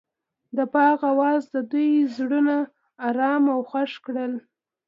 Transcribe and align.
د 0.57 0.59
باغ 0.73 0.99
اواز 1.11 1.41
د 1.55 1.57
دوی 1.71 1.91
زړونه 2.15 2.55
ارامه 3.07 3.49
او 3.55 3.61
خوښ 3.69 3.91
کړل. 4.05 4.33